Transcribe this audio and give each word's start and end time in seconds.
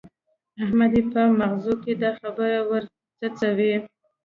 احمد 0.63 0.91
يې 0.97 1.03
په 1.11 1.21
مغزو 1.39 1.73
کې 1.83 1.93
دا 2.01 2.11
خبره 2.21 2.59
ور 2.69 2.83
څڅوي. 3.19 3.73